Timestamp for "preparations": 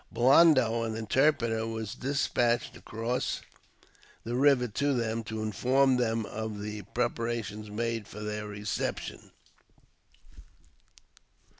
6.95-7.69